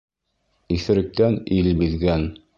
[0.77, 2.29] Иҫеректән ил биҙгән.